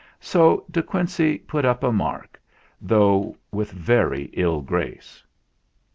So 0.19 0.65
De 0.71 0.81
Quincey 0.81 1.37
put 1.37 1.63
up 1.63 1.83
a 1.83 1.91
mark, 1.91 2.41
though 2.81 3.37
with 3.51 3.71
very 3.71 4.31
ill 4.33 4.61
grace. 4.61 5.23